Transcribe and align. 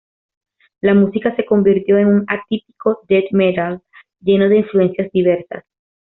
La 0.81 0.95
música 0.95 1.35
se 1.35 1.45
convirtió 1.45 1.99
en 1.99 2.07
un 2.07 2.25
atípico 2.27 3.01
Death 3.07 3.31
Metal 3.33 3.83
lleno 4.19 4.49
de 4.49 4.57
influencias 4.57 5.11
diversas. 5.11 5.63